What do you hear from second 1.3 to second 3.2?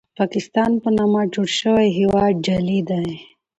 جوړ شوی هېواد جعلي دی.